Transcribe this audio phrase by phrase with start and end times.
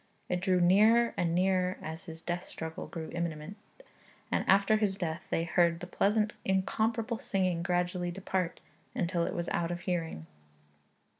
[0.29, 3.55] It drew nearer and nearer as his death struggle grew imminent,
[4.31, 8.61] and after his death they 'heard the pleasant incomparable singing gradually depart,
[8.95, 10.25] until it was out of hearing.'